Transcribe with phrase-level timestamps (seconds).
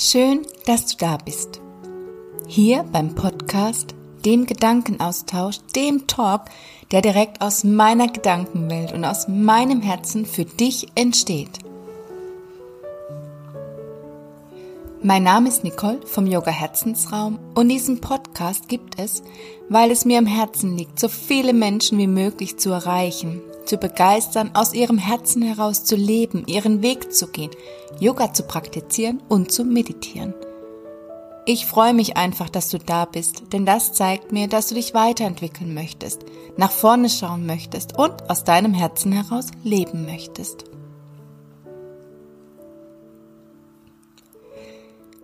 [0.00, 1.60] Schön, dass du da bist.
[2.46, 6.42] Hier beim Podcast, dem Gedankenaustausch, dem Talk,
[6.92, 11.50] der direkt aus meiner Gedankenwelt und aus meinem Herzen für dich entsteht.
[15.02, 19.24] Mein Name ist Nicole vom Yoga Herzensraum und diesen Podcast gibt es,
[19.68, 24.50] weil es mir am Herzen liegt, so viele Menschen wie möglich zu erreichen, zu begeistern,
[24.54, 27.50] aus ihrem Herzen heraus zu leben, ihren Weg zu gehen,
[28.00, 30.34] Yoga zu praktizieren und zu meditieren.
[31.44, 34.92] Ich freue mich einfach, dass du da bist, denn das zeigt mir, dass du dich
[34.92, 36.22] weiterentwickeln möchtest,
[36.58, 40.64] nach vorne schauen möchtest und aus deinem Herzen heraus leben möchtest.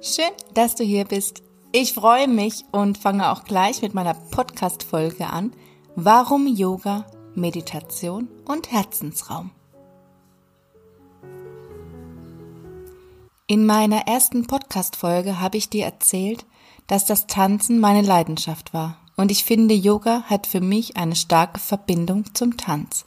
[0.01, 1.42] Schön, dass du hier bist.
[1.73, 5.53] Ich freue mich und fange auch gleich mit meiner Podcast-Folge an.
[5.97, 9.50] Warum Yoga Meditation und Herzensraum.
[13.47, 16.47] In meiner ersten Podcast-Folge habe ich dir erzählt,
[16.86, 21.61] dass das Tanzen meine Leidenschaft war und ich finde, Yoga hat für mich eine starke
[21.61, 23.05] Verbindung zum Tanz.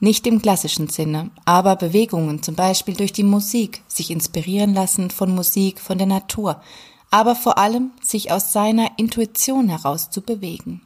[0.00, 5.34] Nicht im klassischen Sinne, aber Bewegungen, zum Beispiel durch die Musik, sich inspirieren lassen von
[5.34, 6.60] Musik, von der Natur,
[7.10, 10.82] aber vor allem sich aus seiner Intuition heraus zu bewegen.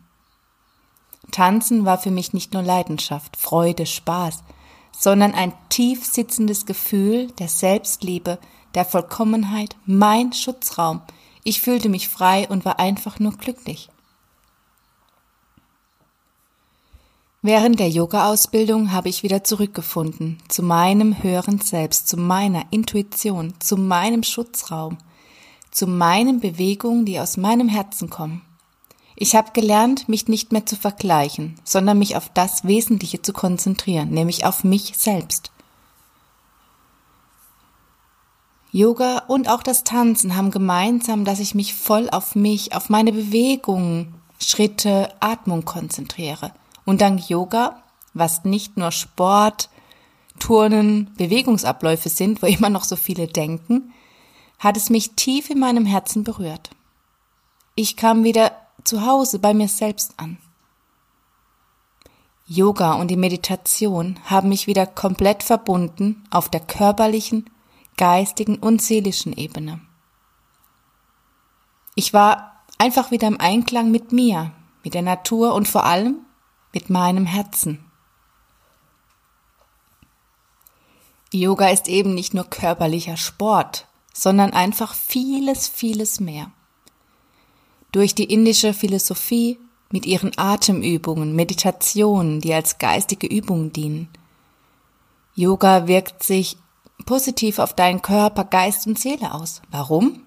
[1.30, 4.42] Tanzen war für mich nicht nur Leidenschaft, Freude, Spaß,
[4.92, 8.38] sondern ein tief sitzendes Gefühl der Selbstliebe,
[8.74, 11.02] der Vollkommenheit, mein Schutzraum.
[11.44, 13.88] Ich fühlte mich frei und war einfach nur glücklich.
[17.40, 23.76] Während der Yoga-Ausbildung habe ich wieder zurückgefunden zu meinem höheren Selbst, zu meiner Intuition, zu
[23.76, 24.98] meinem Schutzraum,
[25.70, 28.42] zu meinen Bewegungen, die aus meinem Herzen kommen.
[29.20, 34.10] Ich habe gelernt, mich nicht mehr zu vergleichen, sondern mich auf das Wesentliche zu konzentrieren,
[34.10, 35.50] nämlich auf mich selbst.
[38.70, 43.12] Yoga und auch das Tanzen haben gemeinsam, dass ich mich voll auf mich, auf meine
[43.12, 46.53] Bewegungen, Schritte, Atmung konzentriere.
[46.84, 47.82] Und dank Yoga,
[48.15, 49.69] was nicht nur Sport,
[50.38, 53.92] Turnen, Bewegungsabläufe sind, wo immer noch so viele denken,
[54.60, 56.71] hat es mich tief in meinem Herzen berührt.
[57.75, 58.53] Ich kam wieder
[58.88, 60.38] zu Hause bei mir selbst an.
[62.47, 67.50] Yoga und die Meditation haben mich wieder komplett verbunden auf der körperlichen,
[67.98, 69.82] geistigen und seelischen Ebene.
[71.94, 76.21] Ich war einfach wieder im Einklang mit mir, mit der Natur und vor allem
[76.72, 77.84] mit meinem Herzen.
[81.31, 86.50] Yoga ist eben nicht nur körperlicher Sport, sondern einfach vieles, vieles mehr
[87.93, 89.59] durch die indische Philosophie
[89.91, 94.09] mit ihren Atemübungen, Meditationen, die als geistige Übungen dienen.
[95.34, 96.56] Yoga wirkt sich
[97.06, 99.62] positiv auf deinen Körper, Geist und Seele aus.
[99.71, 100.25] Warum?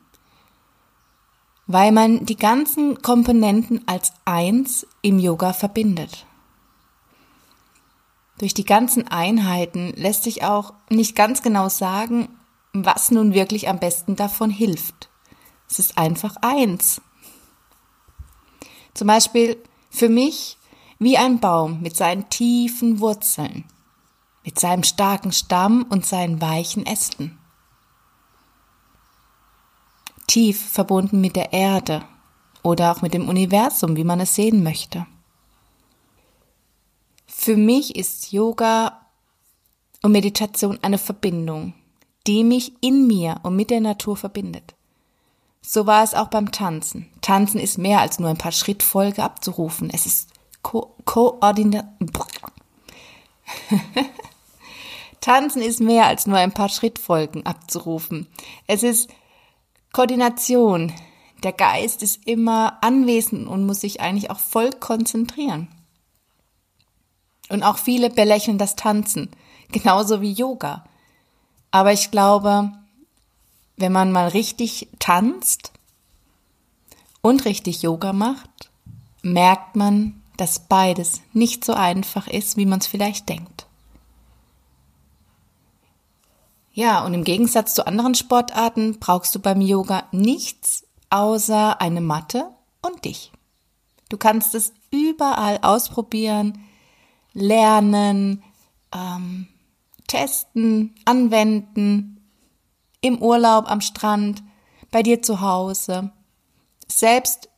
[1.68, 6.26] Weil man die ganzen Komponenten als eins im Yoga verbindet.
[8.40, 12.28] Durch die ganzen Einheiten lässt sich auch nicht ganz genau sagen,
[12.74, 15.10] was nun wirklich am besten davon hilft.
[15.70, 17.02] Es ist einfach eins.
[18.94, 19.58] Zum Beispiel
[19.90, 20.58] für mich
[21.00, 23.66] wie ein Baum mit seinen tiefen Wurzeln,
[24.44, 27.38] mit seinem starken Stamm und seinen weichen Ästen.
[30.28, 32.04] Tief verbunden mit der Erde
[32.64, 35.06] oder auch mit dem Universum, wie man es sehen möchte.
[37.26, 39.08] Für mich ist Yoga
[40.04, 41.74] und Meditation eine Verbindung,
[42.28, 44.76] die mich in mir und mit der Natur verbindet.
[45.62, 47.08] So war es auch beim Tanzen.
[47.22, 49.90] Tanzen ist mehr als nur ein paar Schrittfolge abzurufen.
[49.92, 50.30] Es ist
[50.64, 51.86] Ko Koordinat.
[55.22, 58.28] Tanzen ist mehr als nur ein paar Schrittfolgen abzurufen.
[58.66, 59.10] Es ist
[59.94, 60.92] Koordination.
[61.44, 65.68] Der Geist ist immer anwesend und muss sich eigentlich auch voll konzentrieren.
[67.50, 69.30] Und auch viele belächeln das Tanzen,
[69.72, 70.86] genauso wie Yoga.
[71.72, 72.72] Aber ich glaube,
[73.82, 75.72] wenn man mal richtig tanzt
[77.22, 78.72] und richtig Yoga macht,
[79.22, 83.68] merkt man, dass beides nicht so einfach ist, wie man es vielleicht denkt.
[86.74, 92.50] Ja, und im Gegensatz zu anderen Sportarten brauchst du beim Yoga nichts außer eine Matte
[92.82, 93.32] und dich.
[94.10, 96.64] Du kannst es überall ausprobieren,
[97.34, 98.42] lernen,
[98.94, 99.48] ähm,
[100.08, 102.21] testen, anwenden,
[103.02, 104.42] im Urlaub am Strand,
[104.92, 106.12] bei dir zu Hause.
[106.88, 107.50] Selbst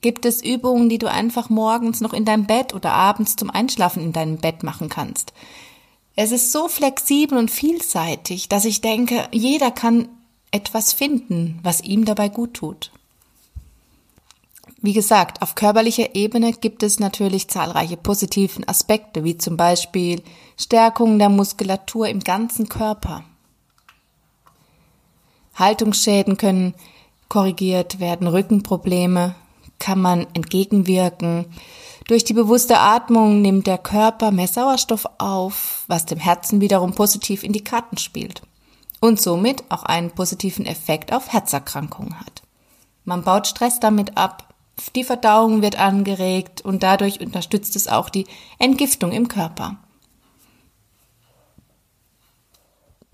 [0.00, 4.02] gibt es Übungen, die du einfach morgens noch in deinem Bett oder abends zum Einschlafen
[4.02, 5.32] in deinem Bett machen kannst.
[6.16, 10.08] Es ist so flexibel und vielseitig, dass ich denke, jeder kann
[10.50, 12.92] etwas finden, was ihm dabei gut tut.
[14.80, 20.22] Wie gesagt, auf körperlicher Ebene gibt es natürlich zahlreiche positiven Aspekte, wie zum Beispiel
[20.60, 23.24] Stärkung der Muskulatur im ganzen Körper.
[25.54, 26.74] Haltungsschäden können
[27.28, 29.34] korrigiert werden, Rückenprobleme
[29.78, 31.46] kann man entgegenwirken.
[32.06, 37.42] Durch die bewusste Atmung nimmt der Körper mehr Sauerstoff auf, was dem Herzen wiederum positiv
[37.42, 38.42] in die Karten spielt
[39.00, 42.42] und somit auch einen positiven Effekt auf Herzerkrankungen hat.
[43.04, 44.54] Man baut Stress damit ab,
[44.96, 48.26] die Verdauung wird angeregt und dadurch unterstützt es auch die
[48.58, 49.76] Entgiftung im Körper.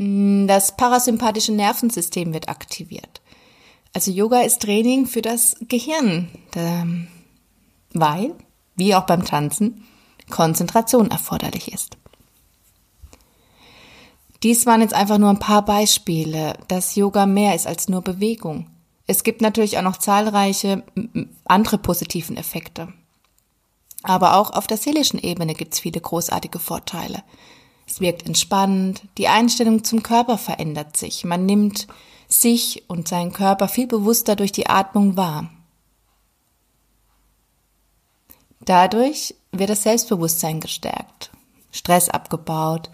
[0.03, 3.21] Das parasympathische Nervensystem wird aktiviert.
[3.93, 6.29] Also Yoga ist Training für das Gehirn,
[7.93, 8.35] weil,
[8.77, 9.85] wie auch beim Tanzen,
[10.31, 11.99] Konzentration erforderlich ist.
[14.43, 18.71] Dies waren jetzt einfach nur ein paar Beispiele, dass Yoga mehr ist als nur Bewegung.
[19.07, 20.83] Es gibt natürlich auch noch zahlreiche
[21.45, 22.91] andere positiven Effekte.
[24.03, 27.23] Aber auch auf der seelischen Ebene gibt es viele großartige Vorteile.
[27.91, 31.89] Es wirkt entspannend, die Einstellung zum Körper verändert sich, man nimmt
[32.29, 35.51] sich und seinen Körper viel bewusster durch die Atmung wahr.
[38.61, 41.33] Dadurch wird das Selbstbewusstsein gestärkt,
[41.73, 42.91] Stress abgebaut,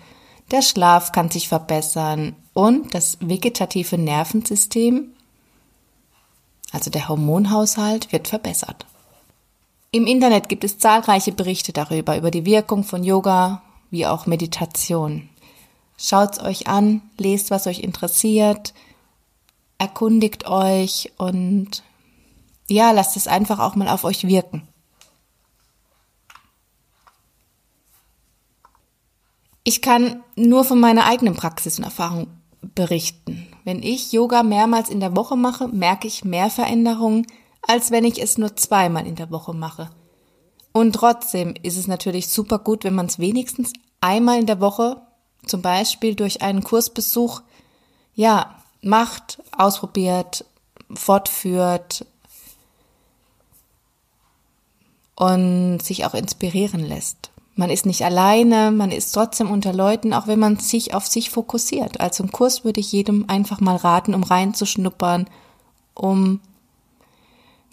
[0.50, 5.12] der Schlaf kann sich verbessern und das vegetative Nervensystem,
[6.72, 8.86] also der Hormonhaushalt, wird verbessert.
[9.90, 15.28] Im Internet gibt es zahlreiche Berichte darüber, über die Wirkung von Yoga wie auch Meditation.
[15.96, 18.74] Schaut's euch an, lest, was euch interessiert,
[19.78, 21.82] erkundigt euch und
[22.68, 24.66] ja, lasst es einfach auch mal auf euch wirken.
[29.64, 32.28] Ich kann nur von meiner eigenen Praxis und Erfahrung
[32.60, 33.48] berichten.
[33.64, 37.26] Wenn ich Yoga mehrmals in der Woche mache, merke ich mehr Veränderungen,
[37.62, 39.90] als wenn ich es nur zweimal in der Woche mache.
[40.76, 45.00] Und trotzdem ist es natürlich super gut, wenn man es wenigstens einmal in der Woche,
[45.46, 47.40] zum Beispiel durch einen Kursbesuch,
[48.14, 50.44] ja, macht, ausprobiert,
[50.92, 52.04] fortführt
[55.14, 57.30] und sich auch inspirieren lässt.
[57.54, 61.30] Man ist nicht alleine, man ist trotzdem unter Leuten, auch wenn man sich auf sich
[61.30, 62.00] fokussiert.
[62.00, 65.26] Also im Kurs würde ich jedem einfach mal raten, um reinzuschnuppern,
[65.94, 66.42] um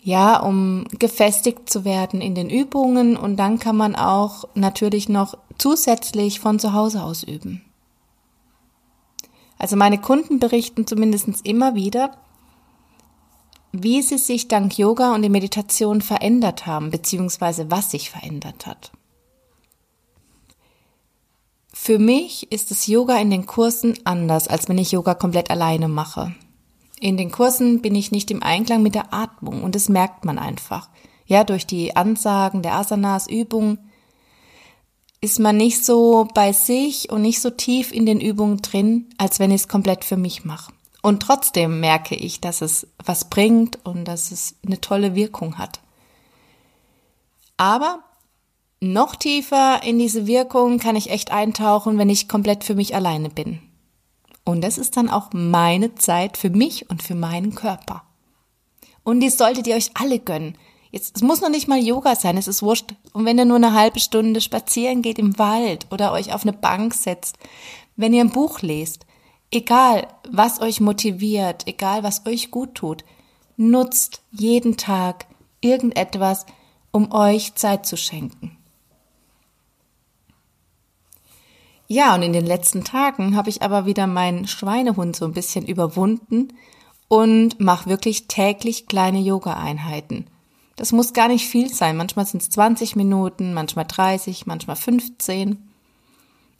[0.04, 5.38] ja, um gefestigt zu werden in den Übungen und dann kann man auch natürlich noch
[5.58, 7.64] zusätzlich von zu Hause aus üben.
[9.58, 12.18] Also meine Kunden berichten zumindest immer wieder,
[13.72, 18.92] wie sie sich dank Yoga und der Meditation verändert haben, beziehungsweise was sich verändert hat.
[21.72, 25.88] Für mich ist das Yoga in den Kursen anders, als wenn ich Yoga komplett alleine
[25.88, 26.36] mache.
[27.04, 30.40] In den Kursen bin ich nicht im Einklang mit der Atmung und das merkt man
[30.40, 30.88] einfach.
[31.26, 33.78] Ja, durch die Ansagen der Asanas, Übungen
[35.20, 39.40] ist man nicht so bei sich und nicht so tief in den Übungen drin, als
[39.40, 40.72] wenn ich es komplett für mich mache.
[41.02, 45.82] Und trotzdem merke ich, dass es was bringt und dass es eine tolle Wirkung hat.
[47.58, 48.00] Aber
[48.80, 53.30] noch tiefer in diese Wirkung kann ich echt eintauchen, wenn ich komplett für mich alleine
[53.30, 53.60] bin.
[54.46, 58.04] Und das ist dann auch meine Zeit für mich und für meinen Körper.
[59.04, 60.58] Und die solltet ihr euch alle gönnen.
[60.92, 62.94] Jetzt, es muss noch nicht mal Yoga sein, es ist wurscht.
[63.14, 66.54] Und wenn ihr nur eine halbe Stunde spazieren geht im Wald oder euch auf eine
[66.54, 67.38] Bank setzt,
[67.96, 69.06] wenn ihr ein Buch lest,
[69.52, 73.04] egal was euch motiviert, egal was euch gut tut,
[73.58, 75.26] nutzt jeden Tag
[75.62, 76.46] irgendetwas,
[76.92, 78.58] um euch Zeit zu schenken.
[81.94, 85.68] Ja, und in den letzten Tagen habe ich aber wieder meinen Schweinehund so ein bisschen
[85.68, 86.48] überwunden
[87.08, 90.26] und mache wirklich täglich kleine Yoga-Einheiten.
[90.76, 91.96] Das muss gar nicht viel sein.
[91.96, 95.70] Manchmal sind es 20 Minuten, manchmal 30, manchmal 15.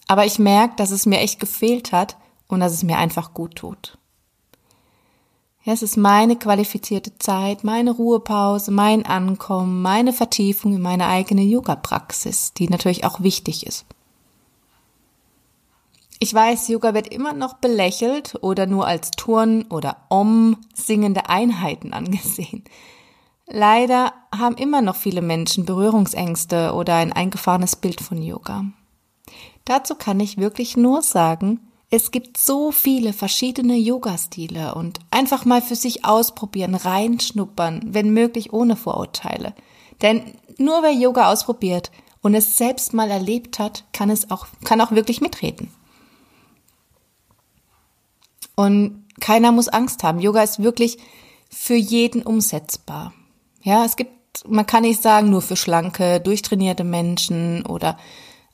[0.08, 2.16] Aber ich merke, dass es mir echt gefehlt hat
[2.48, 3.98] und dass es mir einfach gut tut.
[5.64, 11.42] Ja, es ist meine qualifizierte Zeit, meine Ruhepause, mein Ankommen, meine Vertiefung in meine eigene
[11.42, 13.88] Yoga-Praxis, die natürlich auch wichtig ist.
[16.24, 21.92] Ich weiß, Yoga wird immer noch belächelt oder nur als Turn- oder Om singende Einheiten
[21.92, 22.64] angesehen.
[23.46, 28.64] Leider haben immer noch viele Menschen Berührungsängste oder ein eingefahrenes Bild von Yoga.
[29.66, 35.62] Dazu kann ich wirklich nur sagen, es gibt so viele verschiedene Yoga-Stile und einfach mal
[35.62, 39.54] für sich ausprobieren, reinschnuppern, wenn möglich ohne Vorurteile.
[40.02, 40.22] Denn
[40.58, 44.92] nur wer Yoga ausprobiert und es selbst mal erlebt hat, kann es auch, kann auch
[44.92, 45.70] wirklich mitreden.
[48.56, 50.20] Und keiner muss Angst haben.
[50.20, 50.98] Yoga ist wirklich
[51.50, 53.14] für jeden umsetzbar.
[53.62, 54.12] Ja, es gibt,
[54.48, 57.98] man kann nicht sagen, nur für schlanke, durchtrainierte Menschen oder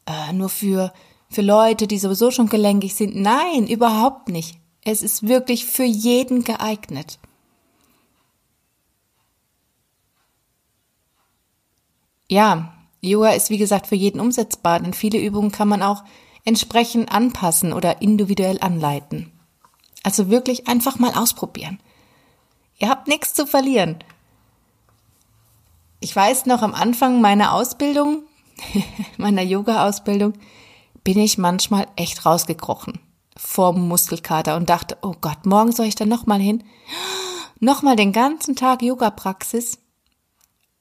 [0.05, 0.93] äh, nur für,
[1.29, 3.15] für Leute, die sowieso schon gelenkig sind.
[3.15, 4.57] Nein, überhaupt nicht.
[4.83, 7.19] Es ist wirklich für jeden geeignet.
[12.27, 16.03] Ja, Yoga ist wie gesagt für jeden umsetzbar, denn viele Übungen kann man auch
[16.45, 19.31] entsprechend anpassen oder individuell anleiten.
[20.03, 21.79] Also wirklich einfach mal ausprobieren.
[22.77, 23.97] Ihr habt nichts zu verlieren.
[25.99, 28.23] Ich weiß noch am Anfang meiner Ausbildung,
[29.17, 30.33] meiner Yoga-Ausbildung,
[31.03, 32.99] bin ich manchmal echt rausgekrochen
[33.39, 36.63] vorm Muskelkater und dachte, oh Gott, morgen soll ich da nochmal hin?
[37.61, 39.79] Nochmal den ganzen Tag Yoga-Praxis?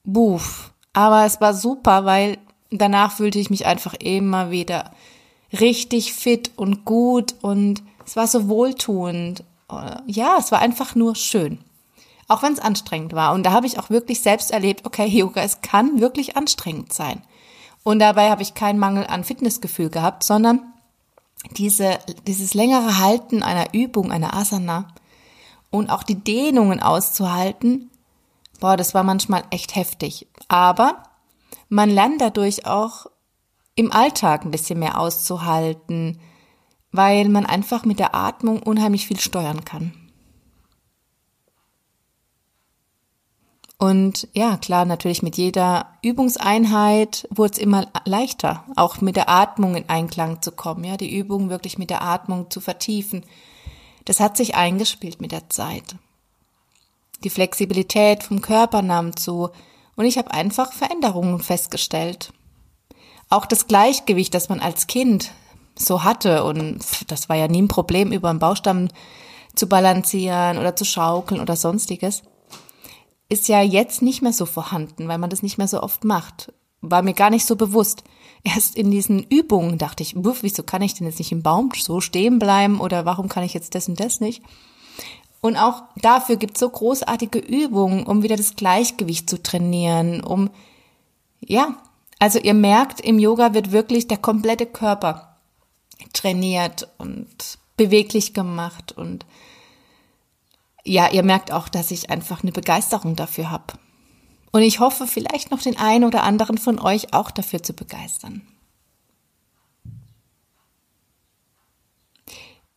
[0.03, 0.73] Buff.
[0.93, 2.37] Aber es war super, weil
[2.69, 4.91] danach fühlte ich mich einfach immer wieder
[5.51, 9.43] richtig fit und gut und es war so wohltuend.
[10.07, 11.59] Ja, es war einfach nur schön.
[12.27, 13.33] Auch wenn es anstrengend war.
[13.33, 17.21] Und da habe ich auch wirklich selbst erlebt, okay, Yoga, es kann wirklich anstrengend sein.
[17.83, 20.73] Und dabei habe ich keinen Mangel an Fitnessgefühl gehabt, sondern
[21.51, 24.87] diese, dieses längere Halten einer Übung, einer Asana
[25.69, 27.91] und auch die Dehnungen auszuhalten,
[28.59, 30.27] boah, das war manchmal echt heftig.
[30.47, 31.03] Aber
[31.69, 33.05] man lernt dadurch auch
[33.75, 36.19] im Alltag ein bisschen mehr auszuhalten,
[36.91, 39.93] weil man einfach mit der Atmung unheimlich viel steuern kann.
[43.81, 49.75] Und ja, klar, natürlich mit jeder Übungseinheit wurde es immer leichter, auch mit der Atmung
[49.75, 53.23] in Einklang zu kommen, ja, die Übung wirklich mit der Atmung zu vertiefen.
[54.03, 55.95] Das hat sich eingespielt mit der Zeit.
[57.23, 59.49] Die Flexibilität vom Körper nahm zu
[59.95, 62.33] und ich habe einfach Veränderungen festgestellt.
[63.29, 65.31] Auch das Gleichgewicht, das man als Kind
[65.79, 68.89] so hatte und das war ja nie ein Problem, über einen Baustamm
[69.55, 72.23] zu balancieren oder zu schaukeln oder sonstiges
[73.29, 76.51] ist ja jetzt nicht mehr so vorhanden, weil man das nicht mehr so oft macht.
[76.81, 78.03] War mir gar nicht so bewusst.
[78.43, 81.71] Erst in diesen Übungen dachte ich, wuff, wieso kann ich denn jetzt nicht im Baum
[81.75, 84.41] so stehen bleiben oder warum kann ich jetzt das und das nicht?
[85.41, 90.49] Und auch dafür gibt es so großartige Übungen, um wieder das Gleichgewicht zu trainieren, um,
[91.39, 91.77] ja,
[92.17, 95.28] also ihr merkt, im Yoga wird wirklich der komplette Körper
[96.13, 99.25] trainiert und beweglich gemacht und
[100.83, 103.73] ja, ihr merkt auch, dass ich einfach eine Begeisterung dafür habe.
[104.51, 108.41] Und ich hoffe, vielleicht noch den einen oder anderen von euch auch dafür zu begeistern.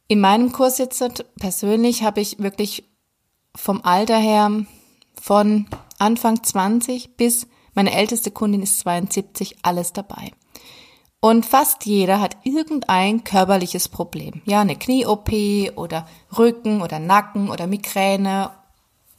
[0.09, 1.02] In meinem Kurs jetzt
[1.38, 2.85] persönlich habe ich wirklich
[3.57, 4.67] vom Alter her
[5.19, 5.67] von
[5.99, 10.33] Anfang 20 bis meine älteste Kundin ist 72 alles dabei.
[11.25, 14.43] Und fast jeder hat irgendein körperliches Problem.
[14.45, 15.31] Ja, eine Knie-OP
[15.76, 18.50] oder Rücken oder Nacken oder Migräne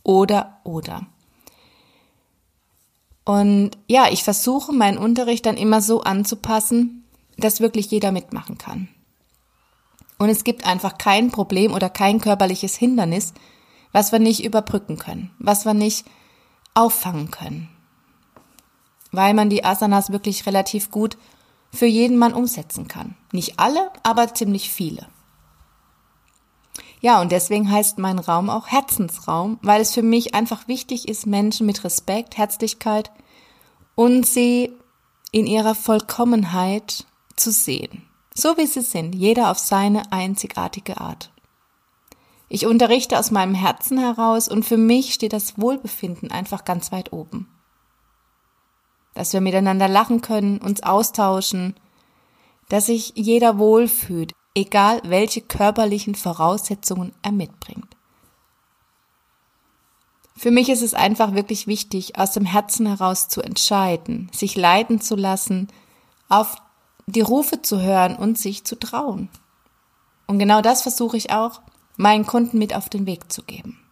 [0.03, 1.07] oder oder.
[3.23, 7.05] Und ja, ich versuche meinen Unterricht dann immer so anzupassen,
[7.37, 8.89] dass wirklich jeder mitmachen kann.
[10.17, 13.33] Und es gibt einfach kein Problem oder kein körperliches Hindernis,
[13.93, 16.05] was wir nicht überbrücken können, was wir nicht
[16.73, 17.69] auffangen können.
[19.13, 21.17] Weil man die Asanas wirklich relativ gut
[21.73, 23.15] für jeden Mann umsetzen kann.
[23.31, 25.07] Nicht alle, aber ziemlich viele.
[27.01, 31.25] Ja, und deswegen heißt mein Raum auch Herzensraum, weil es für mich einfach wichtig ist,
[31.25, 33.11] Menschen mit Respekt, Herzlichkeit
[33.95, 34.71] und sie
[35.31, 38.03] in ihrer Vollkommenheit zu sehen.
[38.33, 41.31] So wie sie sind, jeder auf seine einzigartige Art.
[42.49, 47.11] Ich unterrichte aus meinem Herzen heraus und für mich steht das Wohlbefinden einfach ganz weit
[47.11, 47.47] oben
[49.13, 51.75] dass wir miteinander lachen können, uns austauschen,
[52.69, 57.95] dass sich jeder wohlfühlt, egal welche körperlichen Voraussetzungen er mitbringt.
[60.35, 64.99] Für mich ist es einfach wirklich wichtig, aus dem Herzen heraus zu entscheiden, sich leiten
[64.99, 65.67] zu lassen,
[66.27, 66.55] auf
[67.05, 69.29] die Rufe zu hören und sich zu trauen.
[70.25, 71.61] Und genau das versuche ich auch
[71.95, 73.82] meinen Kunden mit auf den Weg zu geben.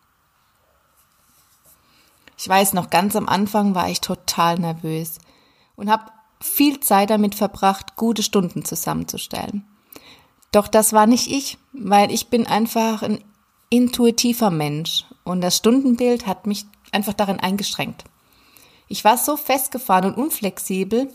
[2.42, 5.20] Ich weiß noch, ganz am Anfang war ich total nervös
[5.76, 6.06] und habe
[6.40, 9.64] viel Zeit damit verbracht, gute Stunden zusammenzustellen.
[10.52, 13.24] Doch das war nicht ich, weil ich bin einfach ein
[13.70, 18.06] intuitiver Mensch und das Stundenbild hat mich einfach darin eingeschränkt.
[18.88, 21.14] Ich war so festgefahren und unflexibel,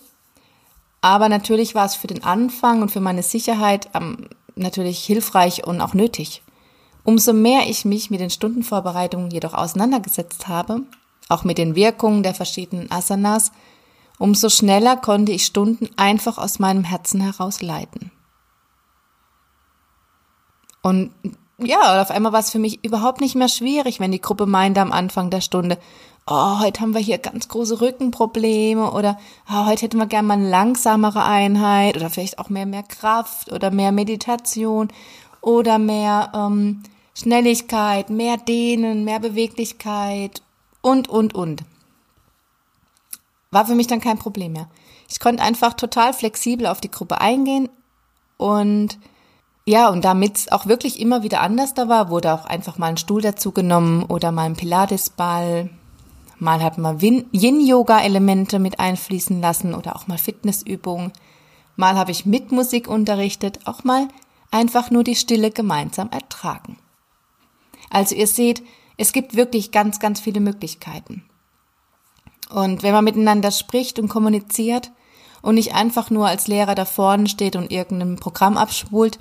[1.01, 5.81] aber natürlich war es für den Anfang und für meine Sicherheit ähm, natürlich hilfreich und
[5.81, 6.45] auch nötig.
[7.03, 10.83] Umso mehr ich mich mit den Stundenvorbereitungen jedoch auseinandergesetzt habe,
[11.29, 13.53] auch mit den Wirkungen der verschiedenen Asanas,
[14.19, 18.11] umso schneller konnte ich Stunden einfach aus meinem Herzen heraus leiten.
[20.83, 21.11] Und
[21.59, 24.81] ja, auf einmal war es für mich überhaupt nicht mehr schwierig, wenn die Gruppe meinte
[24.81, 25.79] am Anfang der Stunde,
[26.27, 29.19] oh, heute haben wir hier ganz große Rückenprobleme oder
[29.51, 33.53] oh, heute hätten wir gerne mal eine langsamere Einheit oder vielleicht auch mehr, mehr Kraft
[33.53, 34.89] oder mehr Meditation
[35.41, 36.83] oder mehr ähm,
[37.15, 40.43] Schnelligkeit, mehr Dehnen, mehr Beweglichkeit
[40.87, 41.65] und, und, und.
[43.51, 44.69] War für mich dann kein Problem mehr.
[45.09, 47.69] Ich konnte einfach total flexibel auf die Gruppe eingehen
[48.37, 48.97] und
[49.65, 52.87] ja, und damit es auch wirklich immer wieder anders da war, wurde auch einfach mal
[52.87, 55.71] ein Stuhl dazu genommen oder mal ein Pilatesball.
[56.39, 61.11] Mal hat man Yin-Yoga-Elemente mit einfließen lassen oder auch mal Fitnessübungen.
[61.75, 64.07] Mal habe ich mit Musik unterrichtet, auch mal
[64.53, 66.79] einfach nur die Stille gemeinsam ertragen.
[67.91, 68.63] Also ihr seht,
[68.97, 71.25] es gibt wirklich ganz, ganz viele Möglichkeiten.
[72.49, 74.93] Und wenn man miteinander spricht und kommuniziert
[75.43, 79.19] und nicht einfach nur als Lehrer da vorne steht und irgendein Programm abspult,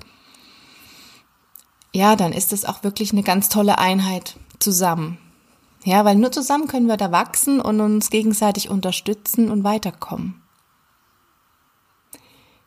[1.92, 5.18] ja, dann ist es auch wirklich eine ganz tolle Einheit zusammen.
[5.84, 10.42] Ja, weil nur zusammen können wir da wachsen und uns gegenseitig unterstützen und weiterkommen.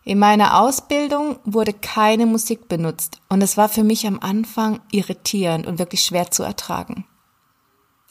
[0.03, 5.67] In meiner Ausbildung wurde keine Musik benutzt und es war für mich am Anfang irritierend
[5.67, 7.05] und wirklich schwer zu ertragen.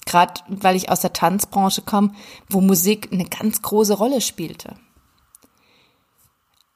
[0.06, 2.12] Gerade weil ich aus der Tanzbranche komme,
[2.48, 4.76] wo Musik eine ganz große Rolle spielte.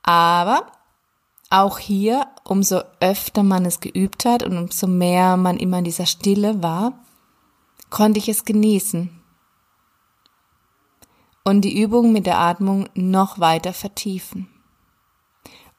[0.03, 0.67] Aber
[1.51, 6.07] auch hier, umso öfter man es geübt hat und umso mehr man immer in dieser
[6.07, 6.95] Stille war,
[7.91, 9.23] konnte ich es genießen
[11.45, 14.49] und die Übung mit der Atmung noch weiter vertiefen.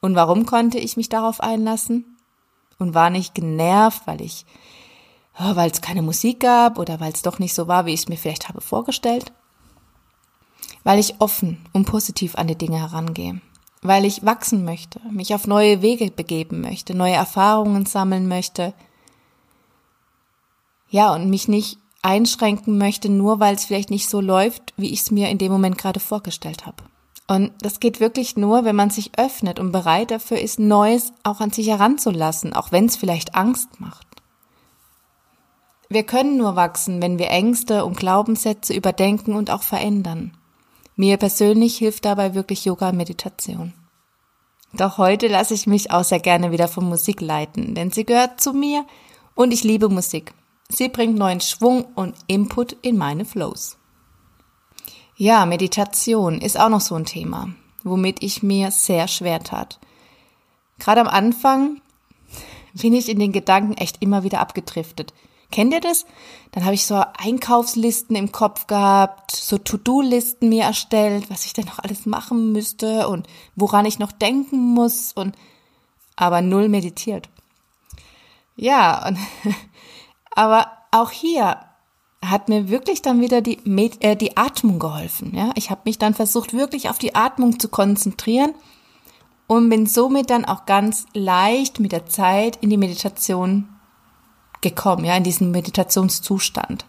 [0.03, 2.17] Und warum konnte ich mich darauf einlassen?
[2.77, 4.45] Und war nicht genervt, weil ich,
[5.39, 8.01] oh, weil es keine Musik gab oder weil es doch nicht so war, wie ich
[8.01, 9.31] es mir vielleicht habe vorgestellt?
[10.83, 13.39] Weil ich offen und positiv an die Dinge herangehe
[13.83, 18.73] weil ich wachsen möchte, mich auf neue Wege begeben möchte, neue Erfahrungen sammeln möchte.
[20.89, 25.01] Ja, und mich nicht einschränken möchte, nur weil es vielleicht nicht so läuft, wie ich
[25.01, 26.83] es mir in dem Moment gerade vorgestellt habe.
[27.27, 31.39] Und das geht wirklich nur, wenn man sich öffnet und bereit dafür ist, Neues auch
[31.39, 34.07] an sich heranzulassen, auch wenn es vielleicht Angst macht.
[35.89, 40.35] Wir können nur wachsen, wenn wir Ängste und Glaubenssätze überdenken und auch verändern.
[40.95, 43.73] Mir persönlich hilft dabei wirklich Yoga und Meditation.
[44.73, 48.41] Doch heute lasse ich mich auch sehr gerne wieder von Musik leiten, denn sie gehört
[48.41, 48.85] zu mir
[49.35, 50.33] und ich liebe Musik.
[50.69, 53.77] Sie bringt neuen Schwung und Input in meine Flows.
[55.15, 57.49] Ja, Meditation ist auch noch so ein Thema,
[57.83, 59.79] womit ich mir sehr schwer tat.
[60.79, 61.81] Gerade am Anfang
[62.73, 65.13] bin ich in den Gedanken echt immer wieder abgedriftet.
[65.51, 66.07] Kennt ihr das?
[66.51, 71.65] Dann habe ich so Einkaufslisten im Kopf gehabt, so To-Do-Listen mir erstellt, was ich denn
[71.65, 75.35] noch alles machen müsste und woran ich noch denken muss und
[76.15, 77.29] aber null meditiert.
[78.55, 79.19] Ja, und
[80.31, 81.59] aber auch hier
[82.29, 83.59] hat mir wirklich dann wieder die,
[83.99, 85.33] äh, die Atmung geholfen.
[85.35, 88.53] Ja, ich habe mich dann versucht, wirklich auf die Atmung zu konzentrieren
[89.47, 93.69] und bin somit dann auch ganz leicht mit der Zeit in die Meditation
[94.61, 96.85] gekommen, ja, in diesen Meditationszustand.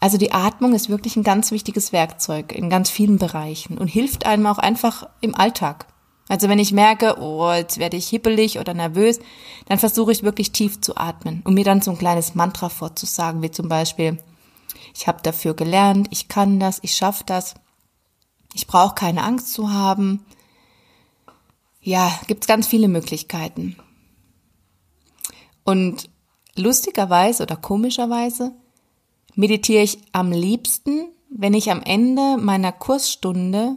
[0.00, 4.26] Also die Atmung ist wirklich ein ganz wichtiges Werkzeug in ganz vielen Bereichen und hilft
[4.26, 5.86] einem auch einfach im Alltag.
[6.28, 9.20] Also wenn ich merke, oh, jetzt werde ich hippelig oder nervös,
[9.66, 13.42] dann versuche ich wirklich tief zu atmen und mir dann so ein kleines Mantra vorzusagen,
[13.42, 14.22] wie zum Beispiel,
[14.94, 17.54] ich habe dafür gelernt, ich kann das, ich schaffe das,
[18.54, 20.24] ich brauche keine Angst zu haben.
[21.80, 23.76] Ja, gibt's ganz viele Möglichkeiten.
[25.64, 26.08] Und
[26.56, 28.52] Lustigerweise oder komischerweise
[29.34, 33.76] meditiere ich am liebsten, wenn ich am Ende meiner Kursstunde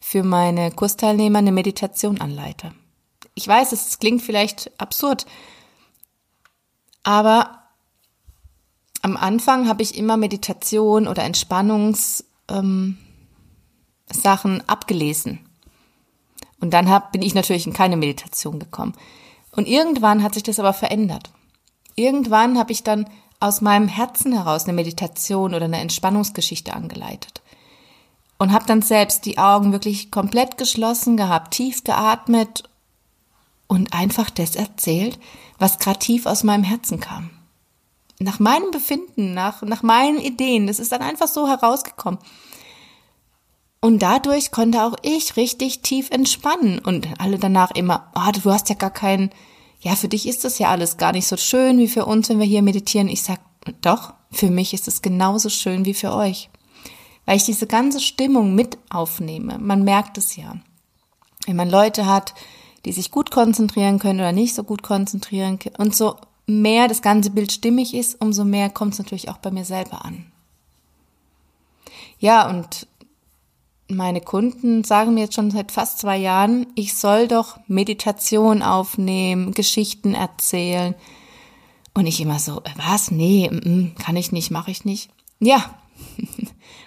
[0.00, 2.72] für meine Kursteilnehmer eine Meditation anleite.
[3.34, 5.26] Ich weiß, es klingt vielleicht absurd,
[7.02, 7.62] aber
[9.02, 12.96] am Anfang habe ich immer Meditation oder Entspannungssachen
[14.44, 15.40] ähm, abgelesen.
[16.60, 18.94] Und dann hab, bin ich natürlich in keine Meditation gekommen.
[19.52, 21.30] Und irgendwann hat sich das aber verändert
[21.98, 23.08] irgendwann habe ich dann
[23.40, 27.42] aus meinem Herzen heraus eine Meditation oder eine Entspannungsgeschichte angeleitet.
[28.38, 32.62] Und habe dann selbst die Augen wirklich komplett geschlossen gehabt, tief geatmet
[33.66, 35.18] und einfach das erzählt,
[35.58, 37.30] was gerade tief aus meinem Herzen kam.
[38.20, 42.20] Nach meinem Befinden, nach, nach meinen Ideen, das ist dann einfach so herausgekommen.
[43.80, 48.68] Und dadurch konnte auch ich richtig tief entspannen und alle danach immer, oh, du hast
[48.68, 49.30] ja gar keinen
[49.80, 52.38] ja, für dich ist das ja alles gar nicht so schön wie für uns, wenn
[52.38, 53.08] wir hier meditieren.
[53.08, 53.40] Ich sag,
[53.80, 56.50] doch, für mich ist es genauso schön wie für euch.
[57.28, 59.58] Weil ich diese ganze Stimmung mit aufnehme.
[59.58, 60.54] Man merkt es ja.
[61.44, 62.32] Wenn man Leute hat,
[62.86, 65.76] die sich gut konzentrieren können oder nicht so gut konzentrieren können.
[65.76, 69.50] Und so mehr das ganze Bild stimmig ist, umso mehr kommt es natürlich auch bei
[69.50, 70.32] mir selber an.
[72.18, 72.86] Ja, und
[73.88, 79.52] meine Kunden sagen mir jetzt schon seit fast zwei Jahren, ich soll doch Meditation aufnehmen,
[79.52, 80.94] Geschichten erzählen.
[81.92, 83.10] Und ich immer so, was?
[83.10, 85.10] Nee, kann ich nicht, mache ich nicht.
[85.40, 85.74] Ja.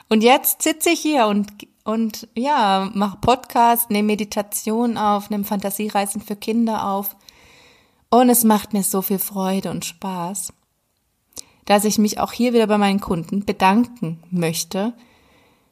[0.10, 1.48] Und jetzt sitze ich hier und,
[1.86, 7.16] und ja, mache Podcast, nehme Meditation auf, nehme Fantasiereisen für Kinder auf.
[8.10, 10.52] Und es macht mir so viel Freude und Spaß,
[11.64, 14.94] dass ich mich auch hier wieder bei meinen Kunden bedanken möchte,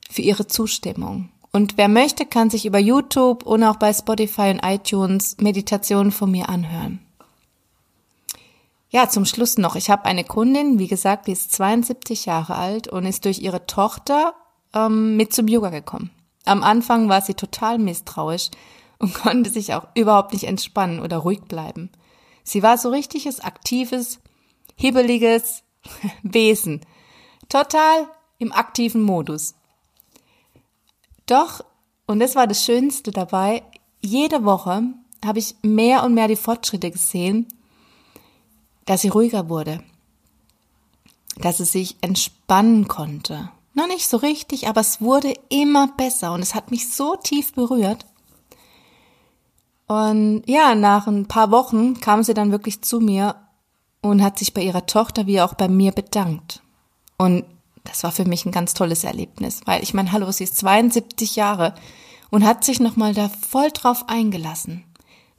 [0.09, 1.29] für Ihre Zustimmung.
[1.51, 6.31] Und wer möchte, kann sich über YouTube und auch bei Spotify und iTunes Meditationen von
[6.31, 6.99] mir anhören.
[8.91, 9.75] Ja, zum Schluss noch.
[9.75, 13.67] Ich habe eine Kundin, wie gesagt, die ist 72 Jahre alt und ist durch ihre
[13.67, 14.33] Tochter
[14.73, 16.09] ähm, mit zum Yoga gekommen.
[16.45, 18.49] Am Anfang war sie total misstrauisch
[18.99, 21.91] und konnte sich auch überhaupt nicht entspannen oder ruhig bleiben.
[22.43, 24.19] Sie war so richtiges, aktives,
[24.75, 25.63] hibbeliges
[26.23, 26.81] Wesen.
[27.47, 28.07] Total
[28.39, 29.55] im aktiven Modus.
[31.27, 31.63] Doch,
[32.07, 33.61] und das war das Schönste dabei,
[34.01, 34.83] jede Woche
[35.23, 37.47] habe ich mehr und mehr die Fortschritte gesehen,
[38.89, 39.83] dass sie ruhiger wurde,
[41.37, 43.51] dass sie sich entspannen konnte.
[43.75, 47.53] Noch nicht so richtig, aber es wurde immer besser und es hat mich so tief
[47.53, 48.07] berührt.
[49.85, 53.35] Und ja, nach ein paar Wochen kam sie dann wirklich zu mir
[54.01, 56.63] und hat sich bei ihrer Tochter wie auch bei mir bedankt.
[57.15, 57.45] Und
[57.83, 61.35] das war für mich ein ganz tolles Erlebnis, weil ich meine, hallo, sie ist 72
[61.35, 61.75] Jahre
[62.31, 64.83] und hat sich nochmal da voll drauf eingelassen.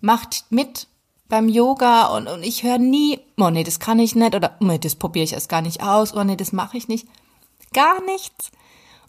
[0.01, 0.87] Macht mit
[1.31, 4.65] beim Yoga und, und ich höre nie, oh nee, das kann ich nicht oder oh
[4.65, 7.07] nee, das probiere ich erst gar nicht aus, oh nee, das mache ich nicht.
[7.73, 8.51] Gar nichts.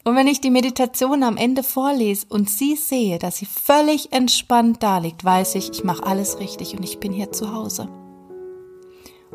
[0.04, 4.82] Und wenn ich die Meditation am Ende vorlese und sie sehe, dass sie völlig entspannt
[4.82, 7.90] da liegt, weiß ich, ich mache alles richtig und ich bin hier zu Hause.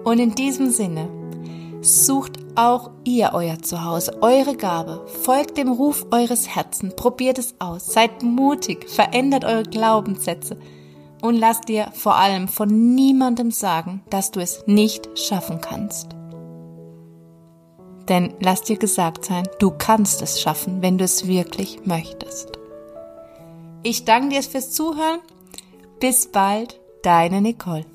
[0.02, 1.08] Und in diesem Sinne,
[1.86, 5.06] Sucht auch ihr euer Zuhause, eure Gabe.
[5.22, 6.96] Folgt dem Ruf eures Herzens.
[6.96, 7.92] Probiert es aus.
[7.92, 8.90] Seid mutig.
[8.90, 10.58] Verändert eure Glaubenssätze.
[11.26, 16.10] Und lasst dir vor allem von niemandem sagen, dass du es nicht schaffen kannst.
[18.08, 22.52] Denn lass dir gesagt sein, du kannst es schaffen, wenn du es wirklich möchtest.
[23.82, 25.18] Ich danke dir fürs Zuhören.
[25.98, 27.86] Bis bald, deine Nicole.